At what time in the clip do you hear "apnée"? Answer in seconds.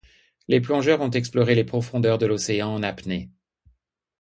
2.81-3.29